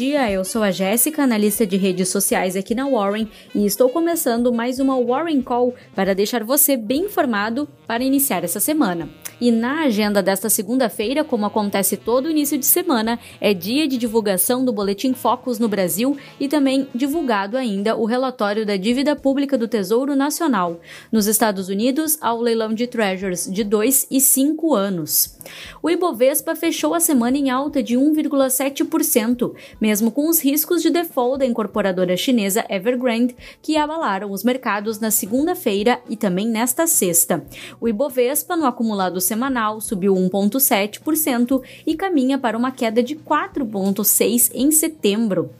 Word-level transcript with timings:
Dia, 0.00 0.30
eu 0.30 0.46
sou 0.46 0.62
a 0.62 0.70
Jéssica, 0.70 1.22
analista 1.22 1.66
de 1.66 1.76
redes 1.76 2.08
sociais 2.08 2.56
aqui 2.56 2.74
na 2.74 2.88
Warren, 2.88 3.28
e 3.54 3.66
estou 3.66 3.90
começando 3.90 4.50
mais 4.50 4.78
uma 4.78 4.98
Warren 4.98 5.42
Call 5.42 5.74
para 5.94 6.14
deixar 6.14 6.42
você 6.42 6.74
bem 6.74 7.02
informado 7.02 7.68
para 7.86 8.02
iniciar 8.02 8.42
essa 8.42 8.60
semana. 8.60 9.10
E 9.40 9.50
na 9.50 9.84
agenda 9.84 10.22
desta 10.22 10.50
segunda-feira, 10.50 11.24
como 11.24 11.46
acontece 11.46 11.96
todo 11.96 12.28
início 12.28 12.58
de 12.58 12.66
semana, 12.66 13.18
é 13.40 13.54
dia 13.54 13.88
de 13.88 13.96
divulgação 13.96 14.62
do 14.62 14.72
Boletim 14.72 15.14
Focus 15.14 15.58
no 15.58 15.66
Brasil 15.66 16.14
e 16.38 16.46
também 16.46 16.86
divulgado 16.94 17.56
ainda 17.56 17.96
o 17.96 18.04
relatório 18.04 18.66
da 18.66 18.76
dívida 18.76 19.16
pública 19.16 19.56
do 19.56 19.66
Tesouro 19.66 20.14
Nacional. 20.14 20.78
Nos 21.10 21.26
Estados 21.26 21.70
Unidos, 21.70 22.18
há 22.20 22.34
o 22.34 22.40
leilão 22.42 22.74
de 22.74 22.86
Treasures 22.86 23.50
de 23.50 23.64
2 23.64 24.08
e 24.10 24.20
5 24.20 24.74
anos. 24.74 25.38
O 25.82 25.88
Ibovespa 25.88 26.54
fechou 26.54 26.92
a 26.92 27.00
semana 27.00 27.38
em 27.38 27.48
alta 27.48 27.82
de 27.82 27.96
1,7%, 27.96 29.54
mesmo 29.80 30.10
com 30.10 30.28
os 30.28 30.38
riscos 30.38 30.82
de 30.82 30.90
default 30.90 31.38
da 31.38 31.46
incorporadora 31.46 32.14
chinesa 32.14 32.66
Evergrande, 32.68 33.34
que 33.62 33.78
abalaram 33.78 34.32
os 34.32 34.44
mercados 34.44 35.00
na 35.00 35.10
segunda-feira 35.10 35.98
e 36.10 36.16
também 36.16 36.46
nesta 36.46 36.86
sexta. 36.86 37.42
O 37.80 37.88
Ibovespa, 37.88 38.54
no 38.54 38.66
acumulado 38.66 39.18
semanal 39.30 39.80
subiu 39.80 40.12
1,7% 40.14 41.62
e 41.86 41.94
caminha 41.94 42.36
para 42.36 42.58
uma 42.58 42.72
queda 42.72 43.00
de 43.00 43.14
4,6% 43.14 44.50
em 44.54 44.72
setembro 44.72 45.50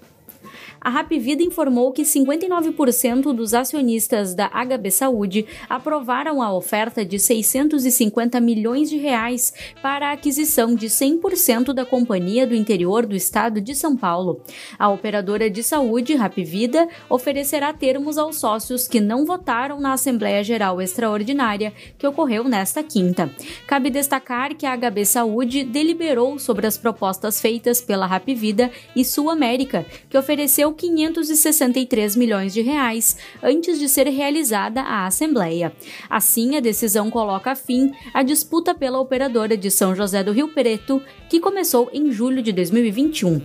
a 0.80 0.88
Rapvida 0.88 1.42
informou 1.42 1.92
que 1.92 2.02
59% 2.02 3.34
dos 3.34 3.52
acionistas 3.52 4.34
da 4.34 4.48
HB 4.48 4.90
Saúde 4.90 5.46
aprovaram 5.68 6.40
a 6.40 6.52
oferta 6.54 7.04
de 7.04 7.18
650 7.18 8.40
milhões 8.40 8.88
de 8.88 8.96
reais 8.96 9.52
para 9.82 10.08
a 10.08 10.12
aquisição 10.12 10.74
de 10.74 10.86
100% 10.86 11.74
da 11.74 11.84
companhia 11.84 12.46
do 12.46 12.54
interior 12.54 13.04
do 13.04 13.14
estado 13.14 13.60
de 13.60 13.74
São 13.74 13.94
Paulo. 13.94 14.40
A 14.78 14.88
operadora 14.88 15.50
de 15.50 15.62
saúde, 15.62 16.14
Rapvida, 16.14 16.88
oferecerá 17.10 17.74
termos 17.74 18.16
aos 18.16 18.36
sócios 18.36 18.88
que 18.88 19.00
não 19.00 19.26
votaram 19.26 19.80
na 19.80 19.92
Assembleia 19.92 20.42
Geral 20.42 20.80
Extraordinária 20.80 21.74
que 21.98 22.06
ocorreu 22.06 22.44
nesta 22.44 22.82
quinta. 22.82 23.30
Cabe 23.66 23.90
destacar 23.90 24.54
que 24.54 24.64
a 24.64 24.76
HB 24.76 25.04
Saúde 25.04 25.62
deliberou 25.62 26.38
sobre 26.38 26.66
as 26.66 26.78
propostas 26.78 27.38
feitas 27.38 27.82
pela 27.82 28.06
Rapvida 28.06 28.70
e 28.96 29.04
Sul 29.04 29.28
América, 29.28 29.84
que 30.08 30.16
ofereceu 30.16 30.69
563 30.72 32.16
milhões 32.16 32.52
de 32.52 32.60
reais 32.60 33.16
antes 33.42 33.78
de 33.78 33.88
ser 33.88 34.06
realizada 34.08 34.80
a 34.80 35.06
Assembleia. 35.06 35.72
Assim, 36.08 36.56
a 36.56 36.60
decisão 36.60 37.10
coloca 37.10 37.54
fim 37.54 37.92
à 38.12 38.22
disputa 38.22 38.74
pela 38.74 39.00
operadora 39.00 39.56
de 39.56 39.70
São 39.70 39.94
José 39.94 40.22
do 40.22 40.32
Rio 40.32 40.48
Preto, 40.48 41.02
que 41.28 41.40
começou 41.40 41.90
em 41.92 42.10
julho 42.10 42.42
de 42.42 42.52
2021 42.52 43.40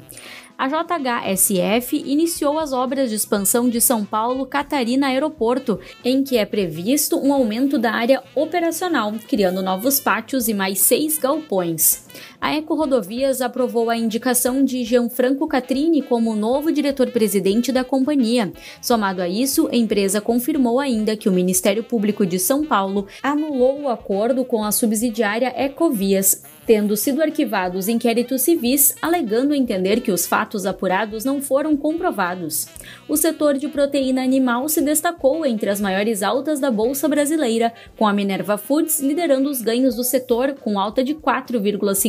a 0.57 0.69
JHSF 0.69 1.97
iniciou 1.97 2.57
as 2.57 2.71
obras 2.71 3.09
de 3.09 3.15
expansão 3.15 3.69
de 3.69 3.81
São 3.81 4.05
Paulo 4.05 4.45
Catarina 4.45 5.07
Aeroporto, 5.07 5.79
em 6.03 6.23
que 6.23 6.37
é 6.37 6.45
previsto 6.45 7.17
um 7.19 7.33
aumento 7.33 7.77
da 7.77 7.91
área 7.91 8.23
operacional, 8.33 9.13
criando 9.27 9.61
novos 9.61 9.99
pátios 9.99 10.47
e 10.47 10.53
mais 10.53 10.79
seis 10.79 11.17
galpões. 11.17 12.04
A 12.39 12.55
Eco 12.55 12.75
Rodovias 12.75 13.41
aprovou 13.41 13.89
a 13.89 13.97
indicação 13.97 14.63
de 14.63 14.83
Gianfranco 14.83 15.47
Catrini 15.47 16.01
como 16.01 16.35
novo 16.35 16.71
diretor-presidente 16.71 17.71
da 17.71 17.83
companhia. 17.83 18.51
Somado 18.81 19.21
a 19.21 19.27
isso, 19.27 19.67
a 19.71 19.75
empresa 19.75 20.21
confirmou 20.21 20.79
ainda 20.79 21.15
que 21.17 21.29
o 21.29 21.31
Ministério 21.31 21.83
Público 21.83 22.25
de 22.25 22.39
São 22.39 22.65
Paulo 22.65 23.07
anulou 23.21 23.81
o 23.81 23.89
acordo 23.89 24.43
com 24.45 24.63
a 24.63 24.71
subsidiária 24.71 25.53
Ecovias, 25.55 26.43
tendo 26.65 26.97
sido 26.97 27.21
arquivados 27.21 27.87
inquéritos 27.87 28.41
civis 28.41 28.95
alegando 29.01 29.53
entender 29.53 30.01
que 30.01 30.11
os 30.11 30.25
fatos 30.25 30.65
apurados 30.65 31.23
não 31.23 31.41
foram 31.41 31.77
comprovados. 31.77 32.67
O 33.07 33.15
setor 33.15 33.55
de 33.55 33.67
proteína 33.67 34.23
animal 34.23 34.67
se 34.67 34.81
destacou 34.81 35.45
entre 35.45 35.69
as 35.69 35.79
maiores 35.79 36.23
altas 36.23 36.59
da 36.59 36.71
bolsa 36.71 37.07
brasileira, 37.07 37.73
com 37.97 38.07
a 38.07 38.13
Minerva 38.13 38.57
Foods 38.57 38.99
liderando 38.99 39.49
os 39.49 39.61
ganhos 39.61 39.95
do 39.95 40.03
setor 40.03 40.55
com 40.55 40.79
alta 40.79 41.03
de 41.03 41.13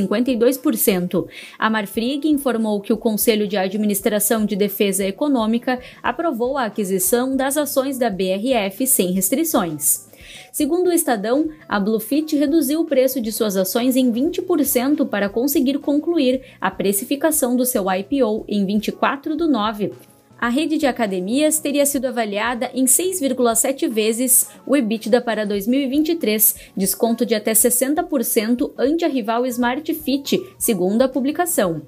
4,52%. 0.05 1.27
A 1.59 1.71
Marfrig 1.71 2.29
informou 2.29 2.81
que 2.81 2.93
o 2.93 2.97
Conselho 2.97 3.47
de 3.47 3.57
Administração 3.57 4.45
de 4.45 4.57
Defesa 4.57 5.05
Econômica 5.05 5.79
aprovou 6.03 6.59
a 6.59 6.65
aquisição 6.65 7.37
das 7.37 7.57
ações 7.57 7.99
da 7.99 8.11
BRF 8.11 8.87
sem 8.87 9.13
restrições. 9.13 10.07
Segundo 10.53 10.89
o 10.89 10.93
Estadão, 10.93 11.49
a 11.69 11.79
Bluefit 11.79 12.37
reduziu 12.37 12.81
o 12.81 12.85
preço 12.85 13.21
de 13.21 13.31
suas 13.31 13.57
ações 13.57 13.95
em 13.95 14.11
20% 14.11 15.07
para 15.07 15.29
conseguir 15.29 15.79
concluir 15.79 16.43
a 16.61 16.71
precificação 16.71 17.55
do 17.55 17.65
seu 17.65 17.85
IPO 17.91 18.45
em 18.49 18.65
24 18.65 19.37
do 19.37 19.47
9. 19.47 19.93
A 20.39 20.51
rede 20.51 20.77
de 20.77 20.87
academias 20.87 21.59
teria 21.59 21.87
sido 21.87 22.07
avaliada 22.07 22.71
em 22.75 22.85
6,7 22.85 23.89
vezes 23.89 24.49
o 24.67 24.77
EBITDA 24.77 25.21
para 25.23 25.47
2023, 25.47 26.71
desconto 26.77 27.25
de 27.25 27.35
até 27.35 27.53
60% 27.53 28.73
ante 28.77 29.05
a 29.05 29.09
rival 29.09 29.47
Smart 29.47 29.95
Fit, 29.95 30.39
segundo 30.59 31.01
a 31.03 31.09
publicação. 31.09 31.83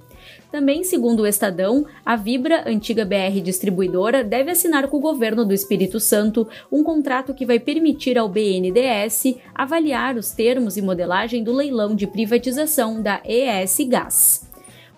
Também, 0.51 0.83
segundo 0.83 1.21
o 1.21 1.27
Estadão, 1.27 1.85
a 2.05 2.17
Vibra, 2.17 2.65
antiga 2.67 3.05
BR 3.05 3.39
distribuidora, 3.43 4.25
deve 4.25 4.51
assinar 4.51 4.89
com 4.89 4.97
o 4.97 5.01
governo 5.01 5.45
do 5.45 5.53
Espírito 5.53 6.01
Santo 6.01 6.49
um 6.73 6.83
contrato 6.83 7.35
que 7.35 7.45
vai 7.45 7.59
permitir 7.59 8.17
ao 8.17 8.31
BNDES 8.31 9.37
avaliar 9.55 10.17
os 10.17 10.31
termos 10.31 10.79
e 10.79 10.83
modelagem 10.83 11.45
do 11.45 11.53
leilão 11.53 11.95
de 11.95 12.07
privatização 12.07 13.03
da 13.03 13.21
ES 13.27 13.77
Gás. 13.89 14.48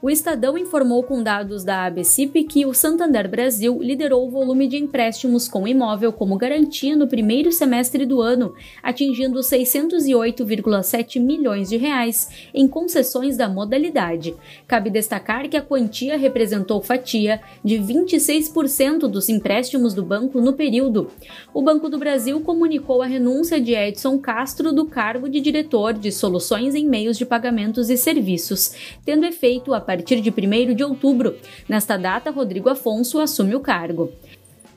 O 0.02 0.08
Estadão 0.08 0.56
informou 0.56 1.02
com 1.02 1.22
dados 1.22 1.62
da 1.62 1.84
ABCIP 1.84 2.44
que 2.44 2.64
o 2.64 2.72
Santander 2.72 3.28
Brasil 3.28 3.78
liderou 3.82 4.26
o 4.26 4.30
volume 4.30 4.66
de 4.66 4.78
empréstimos 4.78 5.46
com 5.46 5.68
imóvel 5.68 6.10
como 6.10 6.38
garantia 6.38 6.96
no 6.96 7.06
primeiro 7.06 7.52
semestre 7.52 8.06
do 8.06 8.22
ano, 8.22 8.54
atingindo 8.82 9.38
608,7 9.40 11.20
milhões 11.20 11.68
de 11.68 11.76
reais 11.76 12.48
em 12.54 12.66
concessões 12.66 13.36
da 13.36 13.46
modalidade. 13.46 14.34
Cabe 14.66 14.88
destacar 14.88 15.46
que 15.50 15.56
a 15.58 15.60
quantia 15.60 16.16
representou 16.16 16.80
fatia 16.80 17.38
de 17.62 17.76
26% 17.76 19.00
dos 19.00 19.28
empréstimos 19.28 19.92
do 19.92 20.02
banco 20.02 20.40
no 20.40 20.54
período. 20.54 21.10
O 21.52 21.60
Banco 21.60 21.90
do 21.90 21.98
Brasil 21.98 22.40
comunicou 22.40 23.02
a 23.02 23.06
renúncia 23.06 23.60
de 23.60 23.74
Edson 23.74 24.16
Castro 24.16 24.72
do 24.72 24.86
cargo 24.86 25.28
de 25.28 25.42
diretor 25.42 25.92
de 25.92 26.10
soluções 26.10 26.74
em 26.74 26.88
meios 26.88 27.18
de 27.18 27.26
pagamentos 27.26 27.90
e 27.90 27.98
serviços, 27.98 28.98
tendo 29.04 29.26
efeito 29.26 29.74
a 29.74 29.89
partir 29.90 30.20
de 30.20 30.30
1 30.30 30.72
de 30.72 30.84
outubro. 30.84 31.34
Nesta 31.68 31.96
data, 31.96 32.30
Rodrigo 32.30 32.68
Afonso 32.68 33.18
assume 33.18 33.56
o 33.56 33.60
cargo. 33.60 34.12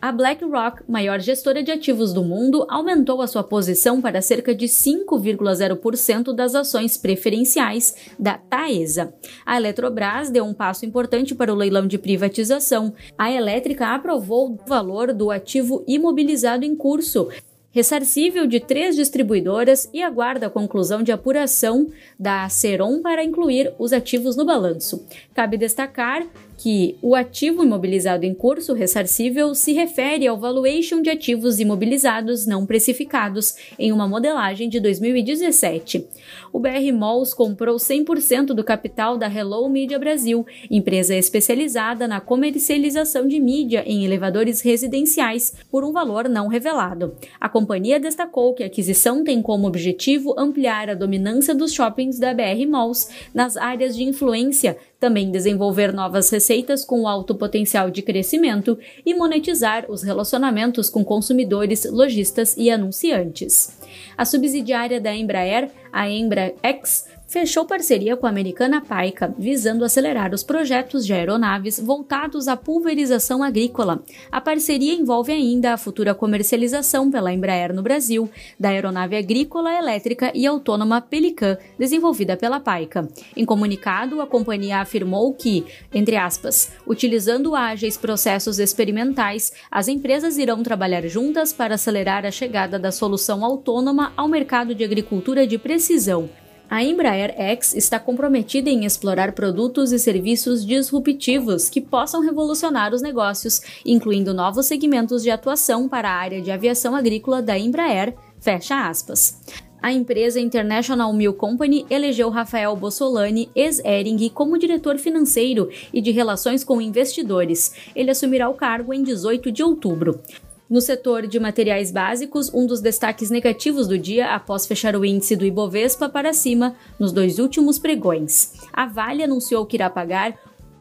A 0.01 0.11
BlackRock, 0.11 0.81
maior 0.89 1.19
gestora 1.19 1.61
de 1.61 1.71
ativos 1.71 2.11
do 2.11 2.23
mundo, 2.23 2.65
aumentou 2.67 3.21
a 3.21 3.27
sua 3.27 3.43
posição 3.43 4.01
para 4.01 4.23
cerca 4.23 4.55
de 4.55 4.65
5,0% 4.65 6.33
das 6.33 6.55
ações 6.55 6.97
preferenciais 6.97 7.95
da 8.17 8.39
Taesa. 8.39 9.13
A 9.45 9.55
Eletrobras 9.55 10.31
deu 10.31 10.45
um 10.45 10.53
passo 10.53 10.83
importante 10.83 11.35
para 11.35 11.53
o 11.53 11.55
leilão 11.55 11.85
de 11.85 11.99
privatização. 11.99 12.91
A 13.15 13.31
elétrica 13.31 13.93
aprovou 13.93 14.53
o 14.53 14.67
valor 14.67 15.13
do 15.13 15.29
ativo 15.29 15.83
imobilizado 15.87 16.65
em 16.65 16.75
curso, 16.75 17.29
ressarcível 17.73 18.45
de 18.45 18.59
três 18.59 18.95
distribuidoras 18.95 19.89
e 19.91 20.01
aguarda 20.01 20.47
a 20.47 20.49
conclusão 20.49 21.01
de 21.01 21.11
apuração 21.11 21.89
da 22.17 22.47
Ceron 22.47 23.01
para 23.01 23.23
incluir 23.23 23.73
os 23.79 23.91
ativos 23.91 24.37
no 24.37 24.45
balanço. 24.45 25.03
Cabe 25.33 25.57
destacar 25.57 26.23
que 26.63 26.97
o 27.01 27.13
ativo 27.13 27.61
imobilizado 27.61 28.25
em 28.25 28.33
curso 28.33 28.71
ressarcível 28.71 29.53
se 29.53 29.73
refere 29.73 30.25
ao 30.25 30.37
valuation 30.37 31.01
de 31.01 31.09
ativos 31.09 31.59
imobilizados 31.59 32.45
não 32.45 32.65
precificados 32.65 33.55
em 33.77 33.91
uma 33.91 34.07
modelagem 34.07 34.69
de 34.69 34.79
2017. 34.79 36.07
O 36.53 36.59
BR 36.59 36.93
Malls 36.97 37.33
comprou 37.33 37.75
100% 37.75 38.53
do 38.53 38.63
capital 38.63 39.17
da 39.17 39.27
Hello 39.27 39.67
Media 39.67 39.99
Brasil, 39.99 40.45
empresa 40.71 41.13
especializada 41.13 42.07
na 42.07 42.21
comercialização 42.21 43.27
de 43.27 43.41
mídia 43.41 43.83
em 43.85 44.05
elevadores 44.05 44.61
residenciais, 44.61 45.53
por 45.69 45.83
um 45.83 45.91
valor 45.91 46.29
não 46.29 46.47
revelado. 46.47 47.13
A 47.41 47.49
companhia 47.49 47.99
destacou 47.99 48.53
que 48.53 48.63
a 48.63 48.67
aquisição 48.67 49.21
tem 49.25 49.41
como 49.41 49.67
objetivo 49.67 50.33
ampliar 50.39 50.89
a 50.89 50.95
dominância 50.95 51.53
dos 51.53 51.73
shoppings 51.73 52.19
da 52.19 52.33
BR 52.33 52.65
Malls 52.69 53.09
nas 53.33 53.57
áreas 53.57 53.97
de 53.97 54.03
influência 54.03 54.77
também 55.03 55.29
desenvolver 55.29 55.91
novas 55.91 56.29
receitas 56.29 56.85
com 56.85 57.05
alto 57.05 57.35
potencial 57.35 57.91
de 57.91 58.01
crescimento 58.01 58.79
e 59.05 59.13
monetizar 59.13 59.85
os 59.91 60.01
relacionamentos 60.01 60.89
com 60.89 61.03
consumidores, 61.03 61.83
lojistas 61.91 62.55
e 62.55 62.71
anunciantes. 62.71 63.77
A 64.17 64.23
subsidiária 64.23 65.01
da 65.01 65.13
Embraer, 65.13 65.69
a 65.91 66.09
Embraex, 66.09 67.09
fechou 67.33 67.65
parceria 67.65 68.15
com 68.15 68.27
a 68.27 68.29
americana 68.29 68.79
Paica, 68.79 69.33
visando 69.39 69.83
acelerar 69.83 70.35
os 70.35 70.43
projetos 70.43 71.03
de 71.03 71.13
aeronaves 71.13 71.79
voltados 71.79 72.47
à 72.47 72.55
pulverização 72.55 73.41
agrícola. 73.41 74.03
A 74.31 74.39
parceria 74.39 74.93
envolve 74.93 75.31
ainda 75.31 75.73
a 75.73 75.77
futura 75.77 76.13
comercialização 76.13 77.09
pela 77.09 77.33
Embraer 77.33 77.73
no 77.73 77.81
Brasil 77.81 78.29
da 78.59 78.69
aeronave 78.69 79.15
agrícola 79.15 79.73
elétrica 79.73 80.31
e 80.35 80.45
autônoma 80.45 81.01
Pelican, 81.01 81.57
desenvolvida 81.75 82.37
pela 82.37 82.59
Paica. 82.59 83.07
Em 83.35 83.45
comunicado, 83.45 84.21
a 84.21 84.27
companhia 84.27 84.77
afirmou 84.77 85.33
que, 85.33 85.65
entre 85.91 86.15
aspas, 86.15 86.71
utilizando 86.85 87.55
ágeis 87.55 87.97
processos 87.97 88.59
experimentais, 88.59 89.51
as 89.71 89.87
empresas 89.87 90.37
irão 90.37 90.61
trabalhar 90.61 91.07
juntas 91.07 91.51
para 91.51 91.73
acelerar 91.73 92.27
a 92.27 92.31
chegada 92.31 92.77
da 92.77 92.91
solução 92.91 93.43
autônoma 93.43 94.13
ao 94.15 94.27
mercado 94.27 94.75
de 94.75 94.83
agricultura 94.83 95.47
de 95.47 95.57
precisão, 95.57 96.29
a 96.73 96.83
Embraer 96.83 97.35
X 97.37 97.75
está 97.75 97.99
comprometida 97.99 98.67
em 98.67 98.83
explorar 98.83 99.33
produtos 99.33 99.91
e 99.91 99.99
serviços 99.99 100.65
disruptivos 100.65 101.69
que 101.69 101.79
possam 101.79 102.19
revolucionar 102.19 102.95
os 102.95 103.01
negócios, 103.03 103.61
incluindo 103.85 104.33
novos 104.33 104.65
segmentos 104.65 105.21
de 105.21 105.29
atuação 105.29 105.87
para 105.87 106.09
a 106.09 106.15
área 106.15 106.41
de 106.41 106.49
aviação 106.49 106.95
agrícola 106.95 107.43
da 107.43 107.59
Embraer, 107.59 108.15
fecha 108.39 108.89
aspas. 108.89 109.39
A 109.83 109.91
empresa 109.91 110.39
International 110.39 111.13
Mill 111.13 111.33
Company 111.33 111.85
elegeu 111.91 112.29
Rafael 112.31 112.75
Bossolani, 112.75 113.51
ex-Ering, 113.53 114.29
como 114.29 114.57
diretor 114.57 114.97
financeiro 114.97 115.69
e 115.93 116.01
de 116.01 116.09
relações 116.09 116.63
com 116.63 116.81
investidores. 116.81 117.71
Ele 117.95 118.09
assumirá 118.09 118.49
o 118.49 118.55
cargo 118.55 118.93
em 118.93 119.03
18 119.03 119.51
de 119.51 119.61
outubro. 119.61 120.19
No 120.69 120.79
setor 120.79 121.27
de 121.27 121.39
materiais 121.39 121.91
básicos, 121.91 122.51
um 122.53 122.65
dos 122.65 122.79
destaques 122.81 123.29
negativos 123.29 123.87
do 123.87 123.97
dia 123.97 124.33
após 124.33 124.65
fechar 124.65 124.95
o 124.95 125.03
índice 125.03 125.35
do 125.35 125.45
Ibovespa 125.45 126.07
para 126.07 126.33
cima 126.33 126.75
nos 126.97 127.11
dois 127.11 127.37
últimos 127.37 127.77
pregões. 127.77 128.53
A 128.71 128.85
Vale 128.85 129.23
anunciou 129.23 129.65
que 129.65 129.75
irá 129.75 129.89
pagar 129.89 130.37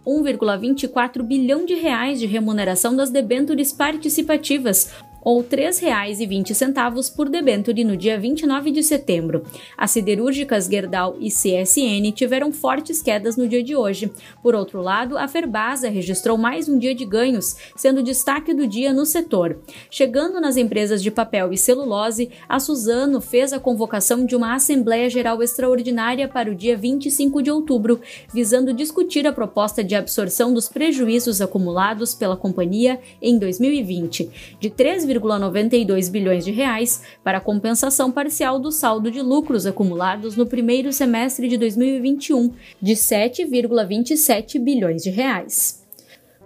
1,24 0.06 1.22
bilhão 1.22 1.64
de 1.64 1.74
reais 1.74 2.18
de 2.18 2.26
remuneração 2.26 2.94
das 2.94 3.10
debêntures 3.10 3.72
participativas, 3.72 4.90
ou 5.22 5.40
R$ 5.40 5.46
3,20 5.48 7.14
por 7.14 7.28
debênture 7.28 7.84
no 7.84 7.96
dia 7.96 8.18
29 8.18 8.70
de 8.70 8.82
setembro. 8.82 9.44
As 9.78 9.92
siderúrgicas 9.92 10.66
Gerdau 10.66 11.16
e 11.20 11.28
CSN 11.28 12.12
tiveram 12.12 12.52
fortes 12.52 13.00
quedas 13.00 13.36
no 13.36 13.48
dia 13.48 13.62
de 13.62 13.76
hoje. 13.76 14.12
Por 14.42 14.54
outro 14.54 14.82
lado, 14.82 15.16
a 15.16 15.28
Ferbasa 15.28 15.88
registrou 15.88 16.36
mais 16.36 16.68
um 16.68 16.78
dia 16.78 16.94
de 16.94 17.04
ganhos, 17.04 17.56
sendo 17.76 18.02
destaque 18.02 18.52
do 18.52 18.66
dia 18.66 18.92
no 18.92 19.06
setor. 19.06 19.58
Chegando 19.90 20.40
nas 20.40 20.56
empresas 20.56 21.02
de 21.02 21.10
papel 21.10 21.52
e 21.52 21.58
celulose, 21.58 22.30
a 22.48 22.58
Suzano 22.58 23.20
fez 23.20 23.52
a 23.52 23.60
convocação 23.60 24.26
de 24.26 24.34
uma 24.34 24.54
Assembleia 24.54 25.08
Geral 25.08 25.42
Extraordinária 25.42 26.26
para 26.26 26.50
o 26.50 26.54
dia 26.54 26.76
25 26.76 27.42
de 27.42 27.50
outubro, 27.50 28.00
visando 28.32 28.72
discutir 28.72 29.26
a 29.26 29.32
proposta 29.32 29.84
de 29.84 29.94
absorção 29.94 30.52
dos 30.52 30.68
prejuízos 30.68 31.40
acumulados 31.40 32.14
pela 32.14 32.36
companhia 32.36 33.00
em 33.20 33.38
2020, 33.38 34.30
de 34.58 34.70
3, 34.70 35.04
2,92 35.20 36.10
bilhões 36.10 36.44
de 36.44 36.50
reais 36.50 37.02
para 37.22 37.40
compensação 37.40 38.10
parcial 38.10 38.58
do 38.58 38.70
saldo 38.70 39.10
de 39.10 39.20
lucros 39.20 39.66
acumulados 39.66 40.36
no 40.36 40.46
primeiro 40.46 40.92
semestre 40.92 41.48
de 41.48 41.56
2021, 41.56 42.52
de 42.80 42.92
7,27 42.92 44.58
bilhões 44.58 45.02
de 45.02 45.10
reais. 45.10 45.81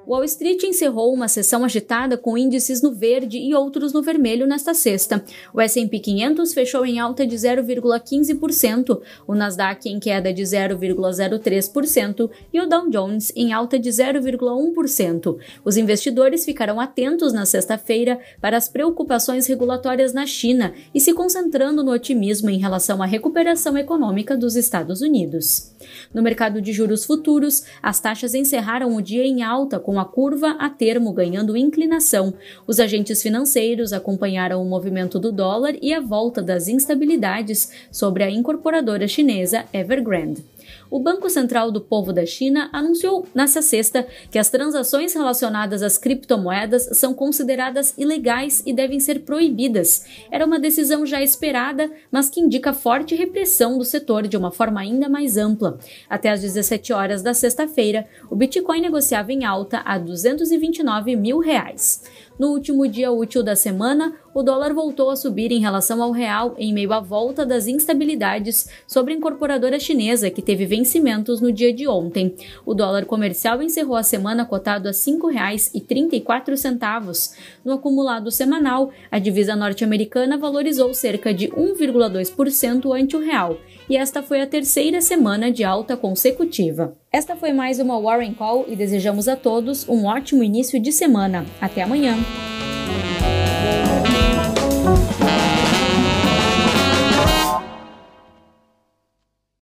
Wall 0.07 0.23
Street 0.23 0.63
encerrou 0.63 1.13
uma 1.13 1.27
sessão 1.27 1.65
agitada 1.65 2.17
com 2.17 2.39
índices 2.39 2.81
no 2.81 2.93
verde 2.93 3.39
e 3.39 3.53
outros 3.55 3.93
no 3.93 4.03
vermelho 4.03 4.47
nesta 4.47 4.73
sexta. 4.73 5.25
O 5.53 5.61
S&P 5.61 5.99
500 5.99 6.55
fechou 6.55 6.87
em 6.87 7.01
alta 7.01 7.27
de 7.27 7.35
0,15%, 7.35 9.01
o 9.27 9.35
Nasdaq 9.35 9.89
em 9.89 9.99
queda 9.99 10.33
de 10.33 10.43
0,03% 10.43 12.31
e 12.53 12.61
o 12.61 12.69
Dow 12.69 12.89
Jones 12.89 13.33
em 13.35 13.53
alta 13.53 13.81
de 13.81 13.91
0,1%. 13.91 15.39
Os 15.65 15.77
investidores 15.77 16.45
ficarão 16.45 16.79
atentos 16.79 17.33
na 17.33 17.45
sexta-feira 17.45 18.21
para 18.41 18.57
as 18.57 18.69
preocupações 18.69 19.49
regulatórias 19.49 20.13
na 20.13 20.25
China 20.25 20.73
e 20.95 21.01
se 21.01 21.13
concentrando 21.15 21.83
no 21.83 21.91
otimismo 21.91 22.49
em 22.49 22.59
relação 22.59 23.03
à 23.03 23.07
recuperação 23.07 23.77
econômica 23.77 24.37
dos 24.37 24.55
Estados 24.55 25.01
Unidos. 25.01 25.75
No 26.15 26.23
mercado 26.23 26.63
de 26.63 26.73
juros 26.73 27.05
futuros, 27.05 27.65
as 27.83 27.99
taxas 27.99 28.35
encerraram 28.35 28.95
o 28.95 29.03
dia 29.03 29.25
em 29.25 29.43
alta 29.43 29.81
com 29.97 30.01
a 30.01 30.05
curva 30.05 30.51
a 30.59 30.69
termo 30.69 31.11
ganhando 31.11 31.57
inclinação. 31.57 32.35
Os 32.67 32.79
agentes 32.79 33.23
financeiros 33.23 33.95
acompanharam 33.95 34.61
o 34.61 34.65
movimento 34.67 35.19
do 35.19 35.33
dólar 35.33 35.75
e 35.81 35.95
a 35.95 36.01
volta 36.01 36.43
das 36.43 36.69
instabilidades 36.69 37.73
sobre 37.91 38.23
a 38.23 38.31
incorporadora 38.31 39.09
chinesa 39.09 39.65
Evergrande 39.73 40.45
o 40.91 41.01
Banco 41.01 41.29
Central 41.29 41.71
do 41.71 41.81
Povo 41.81 42.13
da 42.13 42.25
China 42.25 42.69
anunciou 42.73 43.27
nesta 43.35 43.63
sexta 43.63 44.07
que 44.31 44.39
as 44.39 44.51
transações 44.51 45.15
relacionadas 45.15 45.83
às 45.83 45.99
criptomoedas 45.99 46.89
são 46.93 47.15
consideradas 47.15 47.95
ilegais 47.97 48.63
e 48.67 48.73
devem 48.73 49.01
ser 49.01 49.21
proibidas. 49.21 50.05
Era 50.31 50.47
uma 50.47 50.59
decisão 50.59 51.05
já 51.05 51.23
esperada, 51.23 51.91
mas 52.11 52.29
que 52.29 52.41
indica 52.41 52.73
forte 52.73 53.15
repressão 53.15 53.79
do 53.79 53.85
setor 53.85 54.27
de 54.27 54.37
uma 54.37 54.51
forma 54.51 54.81
ainda 54.81 55.09
mais 55.09 55.37
ampla. 55.37 55.79
Até 56.09 56.31
às 56.31 56.41
17 56.41 56.93
horas 56.93 57.23
da 57.23 57.35
sexta-feira, 57.35 58.07
o 58.31 58.37
Bitcoin 58.37 58.81
negociava 58.81 59.33
em 59.33 59.45
alta 59.45 59.83
a 59.85 59.99
229 59.99 61.17
mil 61.17 61.39
reais. 61.39 62.03
No 62.39 62.49
último 62.49 62.87
dia 62.87 63.11
útil 63.11 63.43
da 63.43 63.57
semana, 63.57 64.15
o 64.35 64.43
dólar 64.43 64.75
voltou 64.75 65.09
a 65.09 65.17
subir 65.17 65.51
em 65.51 65.61
relação 65.61 66.03
ao 66.03 66.13
real 66.13 66.55
em 66.59 66.71
meio 66.71 66.93
à 66.93 67.01
volta 67.01 67.47
das 67.47 67.67
instabilidades 67.67 68.69
sobre 68.87 69.15
a 69.15 69.17
incorporadora 69.17 69.81
chinesa 69.81 70.29
que 70.29 70.43
teve 70.43 70.67
vencimentos 70.67 71.41
no 71.41 71.51
dia 71.51 71.73
de 71.73 71.89
ontem. 71.89 72.35
O 72.67 72.75
dólar 72.75 73.07
comercial 73.07 73.63
encerrou 73.63 73.97
a 73.97 74.03
semana 74.03 74.45
cotado 74.45 74.87
a 74.87 74.91
R$ 74.91 74.97
5,34. 74.97 77.33
No 77.65 77.73
acumulado 77.73 78.31
semanal, 78.31 78.91
a 79.11 79.19
divisa 79.19 79.57
norte-americana 79.57 80.37
valorizou 80.37 80.93
cerca 80.93 81.33
de 81.33 81.49
1,2% 81.49 82.95
ante 82.95 83.17
o 83.17 83.21
real, 83.21 83.57
e 83.89 83.97
esta 83.97 84.23
foi 84.23 84.41
a 84.41 84.47
terceira 84.47 85.01
semana 85.01 85.51
de 85.51 85.65
alta 85.65 85.97
consecutiva. 85.97 86.97
Esta 87.13 87.37
foi 87.37 87.53
mais 87.53 87.79
uma 87.79 87.99
Warren 87.99 88.35
Call 88.35 88.65
e 88.69 88.77
desejamos 88.77 89.29
a 89.29 89.37
todos 89.37 89.89
um 89.89 90.07
ótimo 90.07 90.43
início 90.43 90.81
de 90.81 90.93
semana. 90.93 91.47
Até 91.61 91.83
amanhã! 91.83 92.17